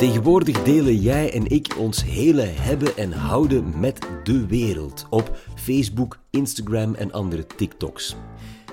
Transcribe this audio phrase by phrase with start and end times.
[0.00, 6.18] Tegenwoordig delen jij en ik ons hele hebben en houden met de wereld op Facebook,
[6.30, 8.16] Instagram en andere TikToks.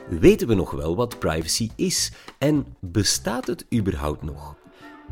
[0.09, 4.55] Weten we nog wel wat privacy is en bestaat het überhaupt nog?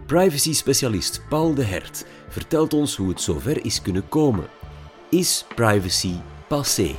[0.06, 4.46] Privacy-specialist Paul de Hert vertelt ons hoe het zover is kunnen komen.
[5.10, 6.14] Is privacy
[6.48, 6.96] passé?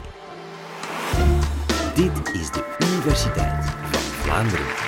[1.94, 4.85] Dit is de Universiteit van Vlaanderen.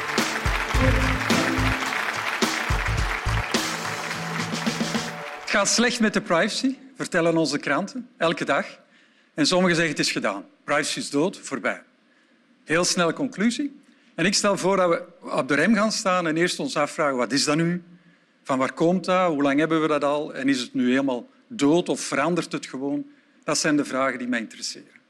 [5.48, 8.66] Het gaat slecht met de privacy, vertellen onze kranten, elke dag.
[9.34, 10.44] En sommigen zeggen het is gedaan.
[10.64, 11.82] Privacy is dood, voorbij.
[12.64, 13.80] Heel snelle conclusie.
[14.14, 17.16] En ik stel voor dat we op de rem gaan staan en eerst ons afvragen
[17.16, 17.82] wat is dat nu?
[18.42, 19.30] Van waar komt dat?
[19.30, 20.34] Hoe lang hebben we dat al?
[20.34, 23.06] En is het nu helemaal dood of verandert het gewoon?
[23.44, 25.00] Dat zijn de vragen die mij interesseren.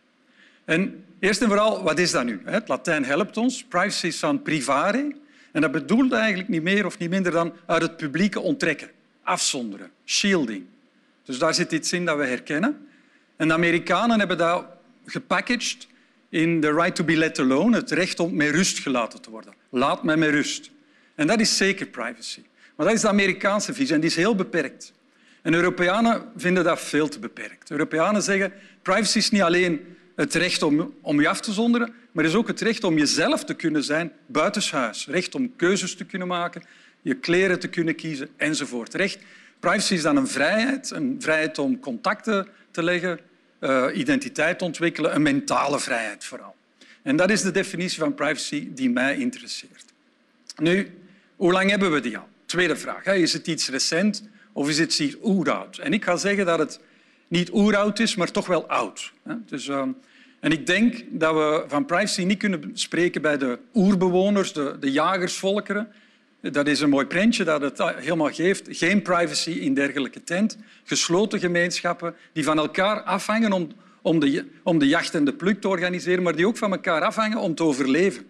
[0.64, 2.40] En eerst en vooral, wat is dat nu?
[2.44, 3.64] Het Latijn helpt ons.
[3.64, 5.16] Privacy is van privare.
[5.52, 8.90] En dat bedoelt eigenlijk niet meer of niet minder dan uit het publieke onttrekken,
[9.28, 10.64] afzonderen, shielding.
[11.24, 12.88] Dus daar zit iets in dat we herkennen.
[13.36, 14.64] En de Amerikanen hebben dat
[15.06, 15.86] gepackaged
[16.28, 19.54] in the right to be let alone, het recht om met rust gelaten te worden.
[19.70, 20.70] Laat mij met rust.
[21.14, 22.42] En dat is zeker privacy.
[22.76, 24.92] Maar dat is de Amerikaanse visie en die is heel beperkt.
[25.42, 27.70] En Europeanen vinden dat veel te beperkt.
[27.70, 32.24] Europeanen zeggen privacy is niet alleen het recht om, om je af te zonderen, maar
[32.24, 35.06] is ook het recht om jezelf te kunnen zijn buitenshuis.
[35.06, 36.62] Recht om keuzes te kunnen maken,
[37.08, 38.94] je kleren te kunnen kiezen enzovoort.
[38.94, 39.18] Recht,
[39.60, 43.20] privacy is dan een vrijheid, een vrijheid om contacten te leggen,
[43.60, 46.54] uh, identiteit te ontwikkelen, een mentale vrijheid vooral.
[47.02, 49.84] En dat is de definitie van privacy die mij interesseert.
[50.56, 50.98] Nu,
[51.36, 52.28] hoe lang hebben we die al?
[52.46, 53.04] Tweede vraag.
[53.04, 55.78] Is het iets recent of is het iets oeroud?
[55.78, 56.80] En ik ga zeggen dat het
[57.28, 59.12] niet oeroud is, maar toch wel oud.
[59.46, 59.82] Dus, uh,
[60.40, 64.90] en ik denk dat we van privacy niet kunnen spreken bij de oerbewoners, de, de
[64.90, 65.88] jagersvolkeren.
[66.40, 68.66] Dat is een mooi prentje dat het helemaal geeft.
[68.70, 70.58] Geen privacy in dergelijke tent.
[70.84, 73.68] Gesloten gemeenschappen die van elkaar afhangen om,
[74.02, 77.02] om, de, om de jacht en de pluk te organiseren, maar die ook van elkaar
[77.02, 78.26] afhangen om te overleven.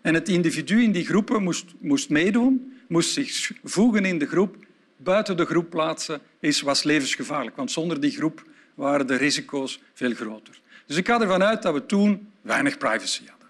[0.00, 4.56] En het individu in die groepen moest, moest meedoen, moest zich voegen in de groep.
[4.96, 8.44] Buiten de groep plaatsen is, was levensgevaarlijk, want zonder die groep
[8.74, 10.60] waren de risico's veel groter.
[10.86, 13.48] Dus ik ga ervan uit dat we toen weinig privacy hadden.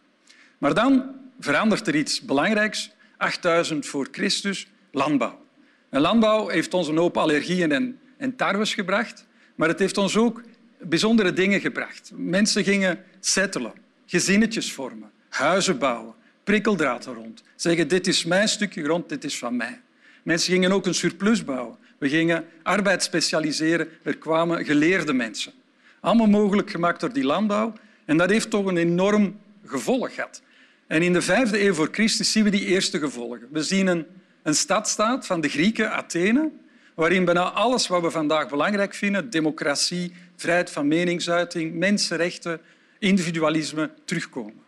[0.58, 2.93] Maar dan verandert er iets belangrijks.
[3.24, 5.46] 8000 voor Christus, landbouw.
[5.88, 10.16] En landbouw heeft ons een hoop allergieën en, en tarwes gebracht, maar het heeft ons
[10.16, 10.42] ook
[10.78, 12.10] bijzondere dingen gebracht.
[12.14, 13.72] Mensen gingen settelen,
[14.06, 16.14] gezinnetjes vormen, huizen bouwen,
[16.44, 17.42] prikkeldraad rond.
[17.56, 19.80] Zeggen, dit is mijn stukje grond, dit is van mij.
[20.22, 21.76] Mensen gingen ook een surplus bouwen.
[21.98, 23.88] We gingen arbeid specialiseren.
[24.02, 25.52] Er kwamen geleerde mensen.
[26.00, 27.72] Allemaal mogelijk gemaakt door die landbouw.
[28.04, 30.42] En dat heeft toch een enorm gevolg gehad.
[30.86, 33.48] En in de vijfde eeuw voor Christus zien we die eerste gevolgen.
[33.50, 34.06] We zien een,
[34.42, 36.50] een stadstaat van de Grieken, Athene,
[36.94, 42.60] waarin bijna alles wat we vandaag belangrijk vinden, democratie, vrijheid van meningsuiting, mensenrechten,
[42.98, 44.62] individualisme, terugkomen.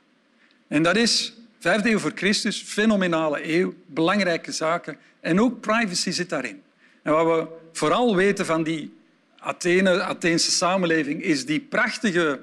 [0.68, 4.96] En dat is Vijfde eeuw voor Christus, fenomenale eeuw, belangrijke zaken.
[5.20, 6.62] En ook privacy zit daarin.
[7.02, 8.94] En wat we vooral weten van die
[9.38, 12.40] Athene, Atheense samenleving is die prachtige,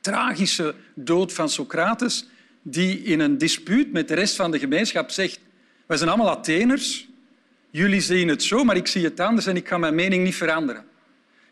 [0.00, 2.28] tragische dood van Socrates,
[2.70, 5.40] die in een dispuut met de rest van de gemeenschap zegt
[5.86, 7.08] wij zijn allemaal Atheners,
[7.70, 10.34] jullie zien het zo, maar ik zie het anders en ik ga mijn mening niet
[10.34, 10.84] veranderen.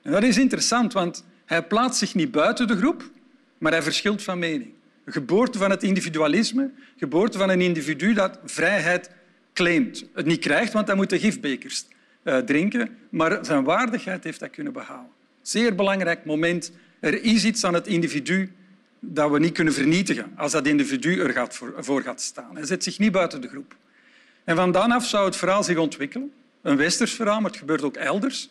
[0.03, 3.10] En dat is interessant, want hij plaatst zich niet buiten de groep,
[3.59, 4.75] maar hij verschilt van mening
[5.06, 9.10] geboorte van het individualisme, geboorte van een individu dat vrijheid
[9.53, 10.05] claimt.
[10.15, 11.87] Het niet krijgt, want hij moet de gifbekers
[12.25, 15.10] uh, drinken, maar zijn waardigheid heeft hij kunnen behouden.
[15.43, 16.72] Zeer belangrijk moment.
[17.00, 18.53] Er is iets aan het individu
[19.01, 22.57] dat we niet kunnen vernietigen als dat individu er gaat voor, gaat staan.
[22.57, 23.77] Hij zet zich niet buiten de groep.
[24.45, 26.33] En van dan af zou het verhaal zich ontwikkelen.
[26.62, 28.49] Een westers verhaal, maar het gebeurt ook elders.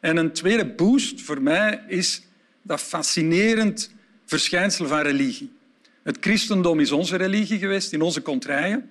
[0.00, 2.22] En een tweede boost voor mij is
[2.62, 3.94] dat fascinerend
[4.24, 5.52] verschijnsel van religie.
[6.02, 8.90] Het christendom is onze religie geweest, in onze contraien.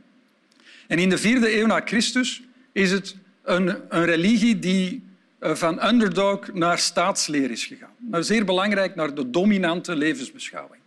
[0.87, 5.03] En in de vierde eeuw na Christus is het een, een religie die
[5.39, 7.93] eh, van underdog naar staatsleer is gegaan.
[7.97, 10.81] Maar zeer belangrijk naar de dominante levensbeschouwing.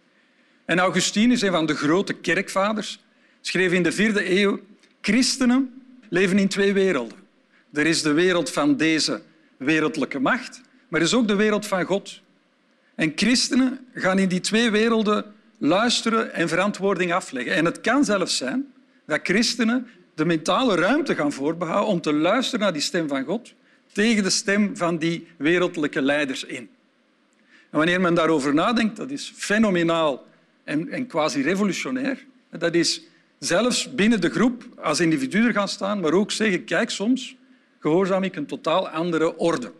[0.69, 3.01] En Augustinus, een van de grote kerkvaders,
[3.41, 4.61] schreef in de vierde eeuw
[5.01, 7.19] christenen leven in twee werelden.
[7.73, 9.23] Er is de wereld van deze
[9.57, 12.21] wereldlijke macht, maar er is ook de wereld van God.
[12.95, 15.25] En christenen gaan in die twee werelden
[15.59, 17.55] luisteren en verantwoording afleggen.
[17.55, 18.73] En het kan zelfs zijn
[19.07, 23.55] dat christenen de mentale ruimte gaan voorbehouden om te luisteren naar die stem van God
[23.93, 26.69] tegen de stem van die wereldlijke leiders in.
[27.71, 30.27] En wanneer men daarover nadenkt, dat is fenomenaal
[30.69, 32.27] en, en quasi revolutionair.
[32.51, 33.03] Dat is
[33.39, 37.37] zelfs binnen de groep als individu er gaan staan, maar ook zeggen, kijk soms,
[37.79, 39.73] gehoorzaam ik een totaal andere orde.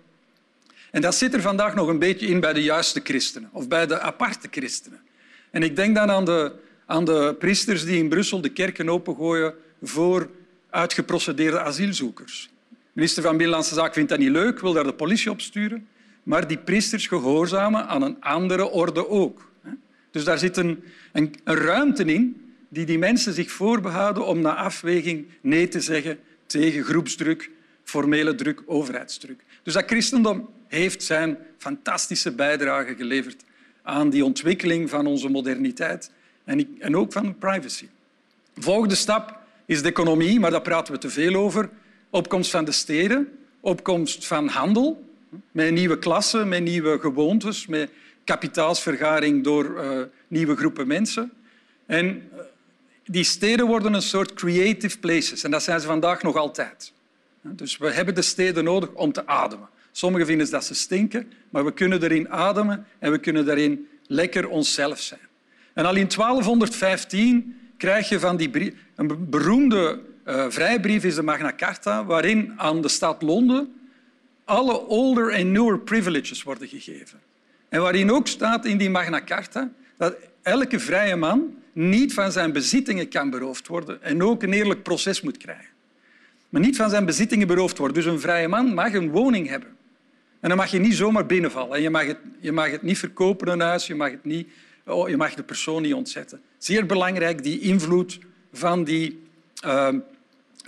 [0.91, 3.87] En dat zit er vandaag nog een beetje in bij de juiste christenen of bij
[3.87, 5.01] de aparte christenen.
[5.51, 6.53] En ik denk dan aan de,
[6.87, 10.31] aan de priesters die in Brussel de kerken opengooien voor
[10.71, 12.51] uitgeprocedeerde asielzoekers.
[12.69, 15.87] De minister van Binnenlandse Zaken vindt dat niet leuk, wil daar de politie op sturen.
[16.23, 19.49] Maar die priesters gehoorzamen aan een andere orde ook.
[20.11, 20.83] Dus daar zit een,
[21.13, 26.19] een, een ruimte in die die mensen zich voorbehouden om na afweging nee te zeggen
[26.47, 27.51] tegen groepsdruk,
[27.85, 29.45] formele druk, overheidsdruk.
[29.63, 33.45] Dus dat christendom heeft zijn fantastische bijdrage geleverd
[33.83, 36.11] aan die ontwikkeling van onze moderniteit
[36.79, 37.89] en ook van privacy.
[38.55, 41.71] De volgende stap is de economie, maar daar praten we te veel over.
[42.11, 43.29] Opkomst van de steden,
[43.61, 45.05] opkomst van handel,
[45.53, 47.91] met nieuwe klassen, met nieuwe gewoontes, met
[48.29, 51.33] kapitaalsvergaring door uh, nieuwe groepen mensen.
[51.87, 52.41] En uh,
[53.05, 56.93] die steden worden een soort creative places en dat zijn ze vandaag nog altijd.
[57.43, 59.69] Dus we hebben de steden nodig om te ademen.
[59.93, 64.49] Sommigen vinden dat ze stinken, maar we kunnen erin ademen en we kunnen daarin lekker
[64.49, 65.27] onszelf zijn.
[65.73, 71.53] En al in 1215 krijg je van die een beroemde uh, vrijbrief is de Magna
[71.57, 73.73] Carta, waarin aan de stad Londen
[74.45, 77.21] alle older en newer privileges worden gegeven.
[77.69, 82.53] En waarin ook staat in die Magna Carta dat elke vrije man niet van zijn
[82.53, 85.77] bezittingen kan beroofd worden en ook een eerlijk proces moet krijgen.
[86.49, 87.97] Maar niet van zijn bezittingen beroofd worden.
[87.97, 89.69] Dus een vrije man mag een woning hebben.
[90.41, 91.77] En dan mag je niet zomaar binnenvallen.
[91.77, 93.87] En je, mag het, je mag het niet verkopen, een huis.
[93.87, 94.49] Je mag, het niet,
[94.87, 96.41] oh, je mag de persoon niet ontzetten.
[96.59, 98.19] Zeer belangrijk, die invloed
[98.53, 99.23] van die,
[99.65, 99.89] uh,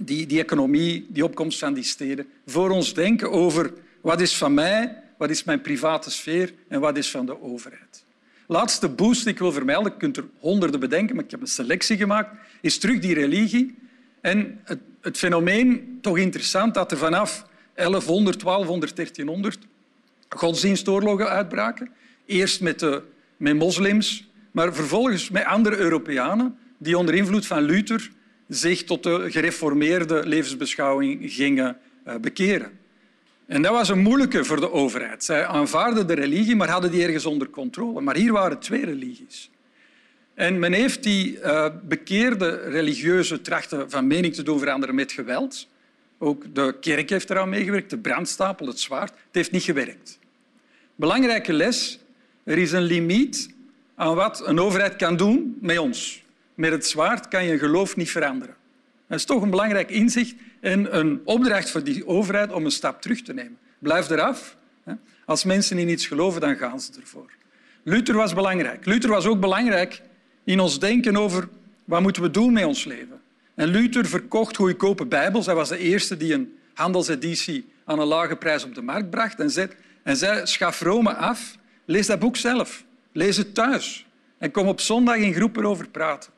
[0.02, 2.26] die, die economie, die opkomst van die steden.
[2.46, 6.96] Voor ons denken over wat is van mij, wat is mijn private sfeer en wat
[6.96, 8.04] is van de overheid.
[8.46, 11.46] Laatste boost die ik wil vermelden, je kunt er honderden bedenken, maar ik heb een
[11.46, 12.30] selectie gemaakt,
[12.60, 13.78] is terug die religie.
[14.20, 19.58] En het, het fenomeen, toch interessant, dat er vanaf 1100, 1200, 1300
[20.28, 21.90] godsdienstoorlogen uitbraken.
[22.26, 23.02] Eerst met, de,
[23.36, 28.10] met moslims, maar vervolgens met andere Europeanen die onder invloed van Luther
[28.48, 31.76] zich tot de gereformeerde levensbeschouwing gingen
[32.06, 32.79] uh, bekeren.
[33.50, 35.24] En dat was een moeilijke voor de overheid.
[35.24, 38.00] Zij aanvaarden de religie, maar hadden die ergens onder controle.
[38.00, 39.50] Maar hier waren twee religies.
[40.34, 45.68] En men heeft die uh, bekeerde religieuze trachten van mening te doen veranderen met geweld.
[46.18, 49.10] Ook de kerk heeft eraan meegewerkt, de brandstapel, het zwaard.
[49.10, 50.18] Het heeft niet gewerkt.
[50.94, 51.98] Belangrijke les.
[52.44, 53.54] Er is een limiet
[53.94, 56.22] aan wat een overheid kan doen met ons.
[56.54, 58.54] Met het zwaard kan je geloof niet veranderen.
[59.06, 63.02] Dat is toch een belangrijk inzicht en een opdracht voor die overheid om een stap
[63.02, 63.58] terug te nemen.
[63.78, 64.56] Blijf eraf.
[65.26, 67.30] Als mensen in iets geloven, dan gaan ze ervoor.
[67.82, 68.86] Luther was belangrijk.
[68.86, 70.02] Luther was ook belangrijk
[70.44, 71.48] in ons denken over
[71.84, 73.20] wat moeten we doen met ons leven.
[73.54, 75.46] En Luther verkocht goedkope bijbels.
[75.46, 79.40] Hij was de eerste die een handelseditie aan een lage prijs op de markt bracht.
[79.40, 79.68] En zei,
[80.02, 82.84] en zei schaf Rome af, lees dat boek zelf.
[83.12, 84.06] Lees het thuis.
[84.38, 86.32] En kom op zondag in groepen over praten.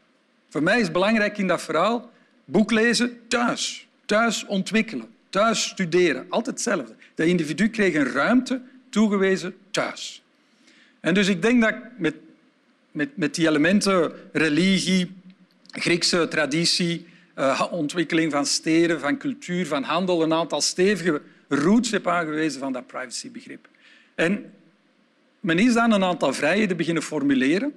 [0.48, 2.10] Voor mij is belangrijk in dat verhaal
[2.44, 3.88] boek lezen thuis.
[4.12, 6.26] Thuis ontwikkelen, thuis studeren.
[6.28, 6.94] Altijd hetzelfde.
[7.14, 10.22] Dat individu kreeg een ruimte toegewezen thuis.
[11.00, 12.14] En dus ik denk dat met,
[12.90, 15.10] met, met die elementen religie,
[15.70, 17.06] Griekse traditie,
[17.38, 22.72] uh, ontwikkeling van steden, van cultuur, van handel, een aantal stevige roots heb aangewezen van
[22.72, 23.68] dat privacybegrip.
[24.14, 24.52] En
[25.40, 27.72] men is dan een aantal vrijheden beginnen formuleren,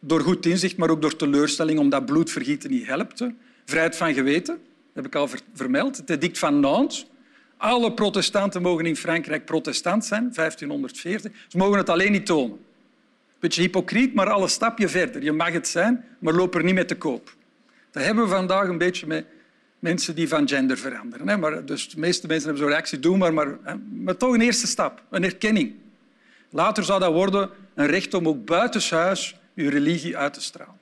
[0.00, 3.34] door goed inzicht, maar ook door teleurstelling, omdat bloedvergieten niet helpte.
[3.64, 4.60] Vrijheid van geweten,
[4.96, 5.96] dat heb ik al vermeld.
[5.96, 7.06] Het edict van Nantes.
[7.56, 11.32] Alle protestanten mogen in Frankrijk protestant zijn, 1540.
[11.48, 12.58] Ze mogen het alleen niet tonen.
[13.38, 15.22] Beetje hypocriet, maar al een stapje verder.
[15.22, 17.34] Je mag het zijn, maar loop er niet mee te koop.
[17.90, 19.26] Dat hebben we vandaag een beetje met
[19.78, 21.40] mensen die van gender veranderen.
[21.40, 23.58] Maar dus de meeste mensen hebben zo'n reactie, doe maar, maar,
[23.92, 25.74] maar toch een eerste stap, een erkenning.
[26.50, 30.78] Later zou dat worden een recht om ook buitenshuis je religie uit te stralen.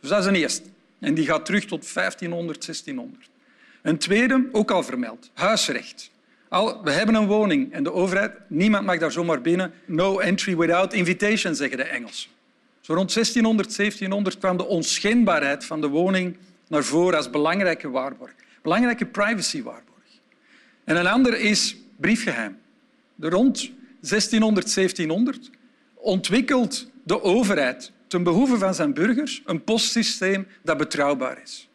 [0.00, 0.68] Dus dat is een eerste.
[0.98, 3.32] En die gaat terug tot 1500, 1600.
[3.84, 6.10] Een tweede, ook al vermeld, huisrecht.
[6.48, 9.72] Al, we hebben een woning en de overheid, niemand mag daar zomaar binnen.
[9.84, 12.30] No entry without invitation, zeggen de Engelsen.
[12.80, 16.36] Zo rond 1600, 1700 kwam de onschendbaarheid van de woning
[16.68, 18.34] naar voren als belangrijke waarborg.
[18.62, 20.04] Belangrijke privacywaarborg.
[20.84, 22.58] En een ander is briefgeheim.
[23.18, 25.50] Rond 1600, 1700
[25.94, 31.68] ontwikkelt de overheid ten behoeve van zijn burgers een postsysteem dat betrouwbaar is.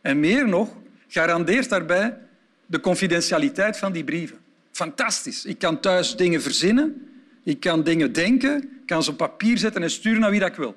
[0.00, 0.76] En meer nog,
[1.12, 2.18] garandeert daarbij
[2.66, 4.38] de confidentialiteit van die brieven.
[4.70, 5.44] Fantastisch.
[5.44, 7.08] Ik kan thuis dingen verzinnen,
[7.42, 10.54] ik kan dingen denken, kan ze op papier zetten en sturen naar wie dat ik
[10.54, 10.76] wil.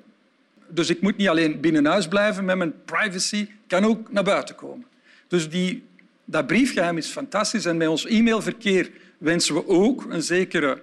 [0.68, 4.24] Dus ik moet niet alleen binnen huis blijven met mijn privacy, ik kan ook naar
[4.24, 4.86] buiten komen.
[5.28, 5.84] Dus die
[6.24, 10.82] dat briefgeheim is fantastisch en met ons e-mailverkeer wensen we ook een zekere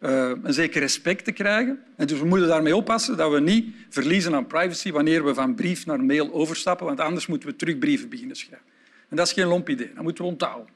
[0.00, 1.82] uh, een zeker respect te krijgen.
[1.96, 5.54] En dus we moeten daarmee oppassen dat we niet verliezen aan privacy wanneer we van
[5.54, 8.72] brief naar mail overstappen, want anders moeten we terug brieven beginnen schrijven.
[9.14, 10.68] En dat is geen lomp idee, dat moeten we onthouden.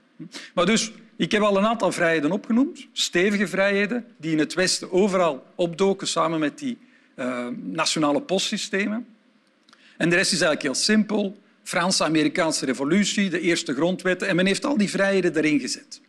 [0.54, 4.92] Maar dus, ik heb al een aantal vrijheden opgenoemd, stevige vrijheden, die in het Westen
[4.92, 6.78] overal opdoken samen met die
[7.16, 9.06] uh, nationale postsystemen.
[9.96, 11.38] En de rest is eigenlijk heel simpel.
[11.62, 14.28] Franse-Amerikaanse revolutie, de eerste grondwetten.
[14.28, 16.00] En men heeft al die vrijheden erin gezet.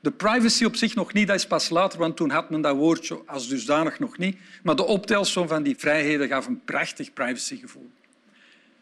[0.00, 2.76] De privacy op zich nog niet, dat is pas later, want toen had men dat
[2.76, 4.36] woordje als dusdanig nog niet.
[4.62, 7.90] Maar de optelsom van die vrijheden gaf een prachtig privacygevoel.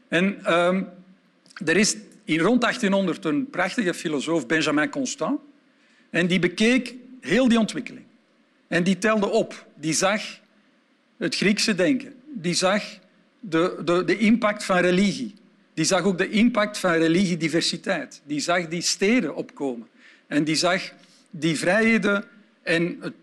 [0.08, 0.88] En um,
[1.64, 5.40] er is in rond 1800 een prachtige filosoof, Benjamin Constant,
[6.10, 8.04] en die bekeek heel die ontwikkeling.
[8.68, 9.66] En die telde op.
[9.74, 10.22] Die zag
[11.16, 12.14] het Griekse denken.
[12.34, 12.82] Die zag
[13.40, 15.34] de, de, de impact van religie.
[15.74, 18.20] Die zag ook de impact van religiediversiteit.
[18.24, 19.86] Die zag die steden opkomen.
[20.26, 20.92] En die zag
[21.30, 22.24] die vrijheden
[22.62, 23.14] en het,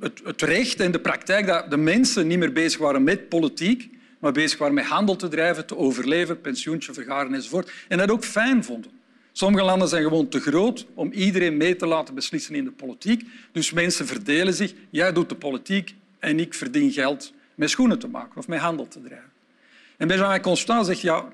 [0.00, 3.90] het, het, recht en de praktijk dat de mensen niet meer bezig waren met politiek,
[4.18, 7.72] maar bezig waren met handel te drijven, te overleven, pensioentje vergaren enzovoort.
[7.88, 8.90] En dat ook fijn vonden.
[9.32, 13.24] Sommige landen zijn gewoon te groot om iedereen mee te laten beslissen in de politiek.
[13.52, 14.74] Dus mensen verdelen zich.
[14.90, 18.88] Jij doet de politiek en ik verdien geld met schoenen te maken of met handel
[18.88, 19.30] te drijven.
[19.96, 21.28] En Benjamin Constant zegt, ja,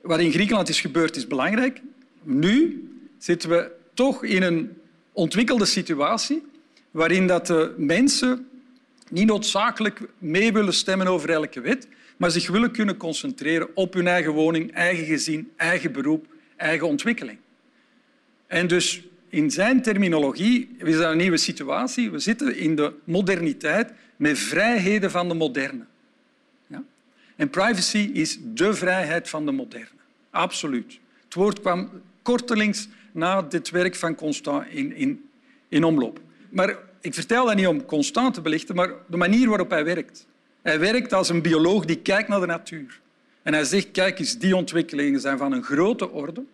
[0.00, 1.80] wat in Griekenland is gebeurd is belangrijk.
[2.22, 4.78] Nu zitten we toch in een
[5.12, 6.42] ontwikkelde situatie
[6.90, 8.48] waarin dat de mensen
[9.10, 14.06] niet noodzakelijk mee willen stemmen over elke wet, maar zich willen kunnen concentreren op hun
[14.06, 17.38] eigen woning, eigen gezin, eigen beroep, eigen ontwikkeling.
[18.46, 22.10] En dus in zijn terminologie is dat een nieuwe situatie.
[22.10, 25.84] We zitten in de moderniteit met vrijheden van de moderne.
[26.66, 26.82] Ja?
[27.36, 29.88] En privacy is de vrijheid van de moderne.
[30.30, 30.98] Absoluut.
[31.24, 31.90] Het woord kwam
[32.22, 35.28] kortelings na dit werk van Constant in, in,
[35.68, 36.20] in omloop.
[36.50, 40.26] Maar ik vertel dat niet om Constant te belichten, maar de manier waarop hij werkt.
[40.66, 43.00] Hij werkt als een bioloog die kijkt naar de natuur.
[43.42, 46.44] En hij zegt, kijk eens, die ontwikkelingen zijn van een grote orde.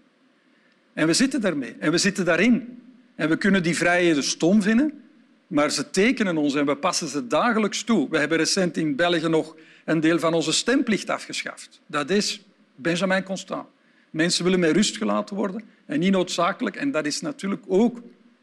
[0.92, 1.76] En we zitten daarmee.
[1.78, 2.82] En we zitten daarin.
[3.14, 5.02] En we kunnen die vrijheden stom vinden,
[5.46, 8.08] maar ze tekenen ons en we passen ze dagelijks toe.
[8.10, 11.80] We hebben recent in België nog een deel van onze stemplicht afgeschaft.
[11.86, 12.44] Dat is
[12.76, 13.66] Benjamin Constant.
[14.10, 16.76] Mensen willen met rust gelaten worden en niet noodzakelijk.
[16.76, 18.00] En dat is natuurlijk ook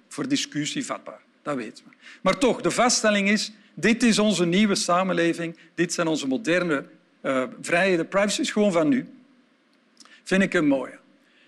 [0.08, 1.22] voor discussie vatbaar.
[1.42, 1.96] Dat weten we.
[2.22, 5.58] Maar toch, de vaststelling is, dit is onze nieuwe samenleving.
[5.76, 6.86] Dit zijn onze moderne
[7.22, 8.08] uh, vrijheden.
[8.08, 9.08] Privacy is gewoon van nu.
[10.24, 10.98] Vind ik een mooie.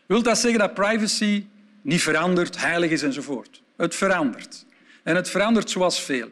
[0.06, 1.46] Wil dat zeggen dat privacy
[1.82, 3.62] niet verandert, heilig is enzovoort?
[3.76, 4.66] Het verandert.
[5.04, 6.28] En het verandert zoals veel.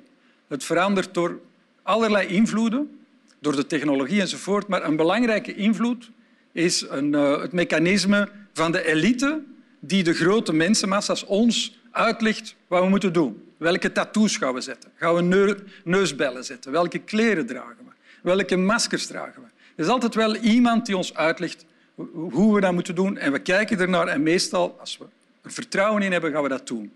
[0.47, 1.39] Het verandert door
[1.83, 2.99] allerlei invloeden,
[3.39, 4.67] door de technologie enzovoort.
[4.67, 6.09] Maar een belangrijke invloed
[6.51, 9.41] is een, uh, het mechanisme van de elite
[9.79, 13.48] die de grote mensenmassa's ons uitlegt wat we moeten doen.
[13.59, 14.91] Welke tattoos gaan we zetten?
[14.95, 16.71] Gaan we neusbellen zetten?
[16.71, 17.91] Welke kleren dragen we?
[18.21, 19.47] Welke maskers dragen we?
[19.75, 21.65] Er is altijd wel iemand die ons uitlegt
[22.13, 23.17] hoe we dat moeten doen.
[23.17, 25.05] En we kijken ernaar en meestal, als we
[25.41, 26.91] er vertrouwen in hebben, gaan we dat doen.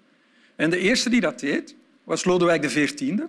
[0.55, 3.19] En de eerste die dat deed, was Lodewijk XIV.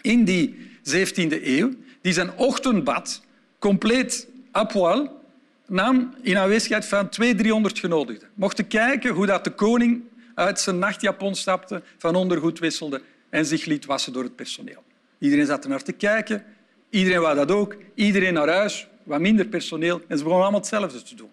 [0.00, 3.22] In die 17e eeuw, die zijn ochtendbad
[3.58, 5.22] compleet à poil
[5.66, 8.28] nam in aanwezigheid van 200, 300 genodigden.
[8.34, 10.02] Mochten kijken hoe dat de koning
[10.34, 14.82] uit zijn nachtjapon stapte, van ondergoed wisselde en zich liet wassen door het personeel.
[15.18, 16.44] Iedereen zat er naar te kijken.
[16.90, 17.76] Iedereen wou dat ook.
[17.94, 20.00] Iedereen naar huis, wat minder personeel.
[20.08, 21.32] En ze begonnen allemaal hetzelfde te doen.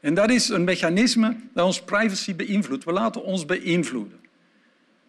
[0.00, 2.84] En dat is een mechanisme dat ons privacy beïnvloedt.
[2.84, 4.20] We laten ons beïnvloeden.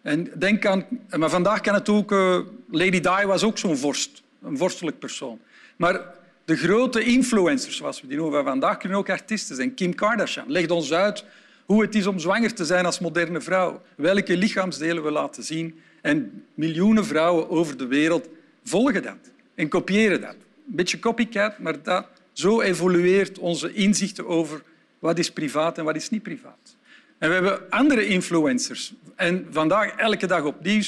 [0.02, 0.86] En denk aan,
[1.16, 2.12] maar vandaag kan het ook...
[2.12, 2.38] Uh,
[2.70, 5.40] Lady Di was ook zo'n vorst, een vorstelijk persoon.
[5.76, 6.00] Maar
[6.44, 9.74] de grote influencers, zoals we die noemen vandaag, kunnen ook artiesten zijn.
[9.74, 11.24] Kim Kardashian legt ons uit
[11.66, 15.80] hoe het is om zwanger te zijn als moderne vrouw, welke lichaamsdelen we laten zien.
[16.02, 18.28] En miljoenen vrouwen over de wereld
[18.64, 19.18] volgen dat
[19.54, 20.34] en kopiëren dat.
[20.34, 24.62] Een beetje copycat, maar dat, zo evolueert onze inzichten over
[24.98, 26.76] wat is privaat en wat is niet privaat.
[27.18, 28.94] En we hebben andere influencers.
[29.14, 30.82] En vandaag elke dag opnieuw,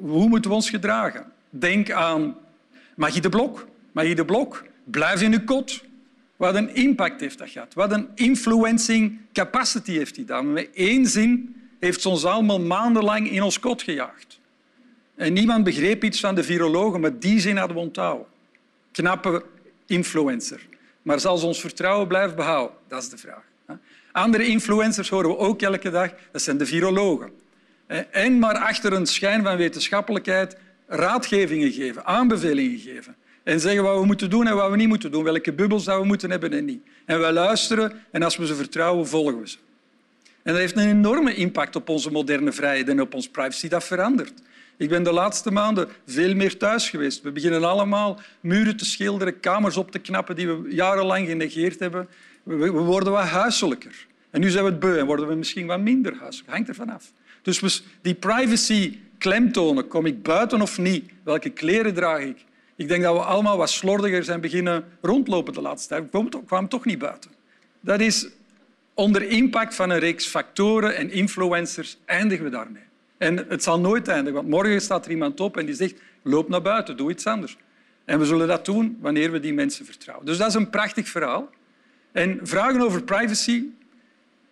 [0.00, 1.32] hoe moeten we ons gedragen?
[1.50, 2.36] Denk aan
[2.96, 3.66] Magie de Blok.
[3.92, 5.82] Magie de Blok, blijf in uw kot.
[6.42, 7.74] Wat een impact heeft dat gehad.
[7.74, 10.52] Wat een influencing capacity heeft die dame.
[10.52, 14.40] Met één zin heeft ze ons allemaal maandenlang in ons kot gejaagd.
[15.14, 18.26] En niemand begreep iets van de virologen, maar die zin hadden we onthouden.
[18.92, 19.44] Knappe
[19.86, 20.66] influencer.
[21.02, 22.76] Maar zal ze ons vertrouwen blijven behouden?
[22.88, 23.44] Dat is de vraag.
[24.12, 26.14] Andere influencers horen we ook elke dag.
[26.32, 27.30] Dat zijn de virologen.
[28.10, 30.56] En maar achter een schijn van wetenschappelijkheid
[30.86, 33.16] raadgevingen geven, aanbevelingen geven.
[33.42, 35.24] En zeggen wat we moeten doen en wat we niet moeten doen.
[35.24, 36.82] Welke bubbels dat we moeten hebben en niet.
[37.04, 39.56] En wij luisteren en als we ze vertrouwen, volgen we ze.
[40.42, 43.68] En dat heeft een enorme impact op onze moderne vrijheid en op onze privacy.
[43.68, 44.32] Dat verandert.
[44.76, 47.22] Ik ben de laatste maanden veel meer thuis geweest.
[47.22, 52.08] We beginnen allemaal muren te schilderen, kamers op te knappen die we jarenlang genegeerd hebben.
[52.42, 54.06] We worden wat huiselijker.
[54.30, 56.50] En nu zijn we het beu en worden we misschien wat minder huiselijk.
[56.50, 57.12] Hangt er vanaf.
[57.42, 61.10] Dus die privacy klemtonen, kom ik buiten of niet?
[61.22, 62.44] Welke kleren draag ik?
[62.76, 66.04] Ik denk dat we allemaal wat slordiger zijn beginnen rondlopen de laatste tijd.
[66.10, 67.30] We kwamen toch niet buiten.
[67.80, 68.28] Dat is
[68.94, 72.82] onder impact van een reeks factoren en influencers eindigen we daarmee.
[73.18, 76.48] En het zal nooit eindigen, want morgen staat er iemand op en die zegt loop
[76.48, 77.56] naar buiten, doe iets anders.
[78.04, 80.26] En we zullen dat doen wanneer we die mensen vertrouwen.
[80.26, 81.50] Dus dat is een prachtig verhaal.
[82.12, 83.64] En vragen over privacy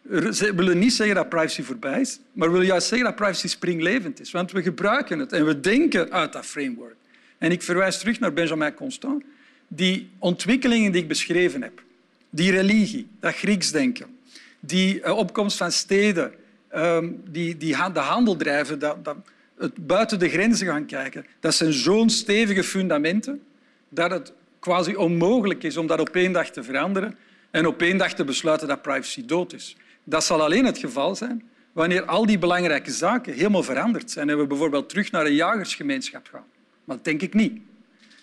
[0.03, 4.31] willen niet zeggen dat privacy voorbij is, maar willen juist zeggen dat privacy springlevend is.
[4.31, 6.97] Want we gebruiken het en we denken uit dat framework.
[7.41, 9.25] En ik verwijs terug naar Benjamin Constant.
[9.69, 11.83] Die ontwikkelingen die ik beschreven heb,
[12.31, 14.19] die religie, dat Grieks denken,
[14.61, 16.33] die eh, opkomst van steden,
[16.69, 19.17] ehm, die, die de handel drijven, dat, dat
[19.59, 23.43] het buiten de grenzen gaan kijken, dat zijn zo'n stevige fundamenten
[23.89, 27.17] dat het quasi onmogelijk is om dat op één dag te veranderen
[27.51, 29.77] en op één dag te besluiten dat privacy dood is.
[30.05, 34.39] Dat zal alleen het geval zijn wanneer al die belangrijke zaken helemaal veranderd zijn en
[34.39, 36.45] we bijvoorbeeld terug naar een jagersgemeenschap gaan.
[36.91, 37.61] Dat denk ik niet.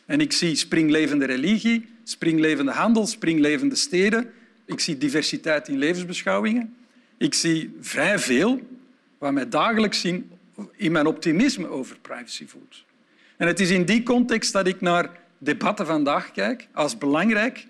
[0.05, 4.31] En ik zie springlevende religie, springlevende handel, springlevende steden.
[4.65, 6.75] Ik zie diversiteit in levensbeschouwingen.
[7.17, 8.59] Ik zie vrij veel
[9.17, 10.05] wat mij dagelijks
[10.75, 12.83] in mijn optimisme over privacy voelt.
[13.38, 17.67] En het is in die context dat ik naar debatten vandaag kijk, als belangrijk,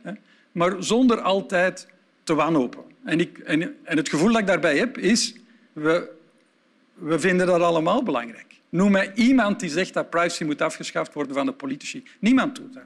[0.51, 1.87] maar zonder altijd
[2.23, 2.83] te wanhopen.
[3.03, 5.35] En, ik, en het gevoel dat ik daarbij heb, is...
[5.73, 6.09] We,
[6.93, 8.56] we vinden dat allemaal belangrijk.
[8.69, 12.03] Noem mij iemand die zegt dat privacy moet afgeschaft worden van de politici.
[12.19, 12.83] Niemand doet dat.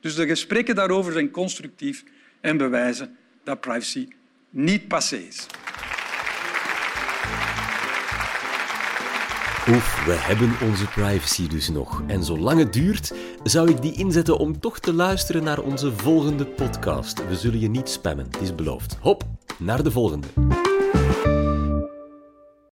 [0.00, 2.04] Dus de gesprekken daarover zijn constructief
[2.40, 4.08] en bewijzen dat privacy
[4.50, 5.46] niet passé is.
[9.68, 12.02] Oef, we hebben onze privacy dus nog.
[12.06, 16.46] En zolang het duurt, zou ik die inzetten om toch te luisteren naar onze volgende
[16.46, 17.28] podcast.
[17.28, 18.96] We zullen je niet spammen, het is beloofd.
[19.00, 19.24] Hop,
[19.58, 20.26] naar de volgende.